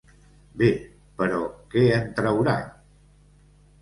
Bé, 0.61 0.69
però 1.21 1.41
què 1.75 1.85
en 2.01 2.09
traurà? 2.21 2.57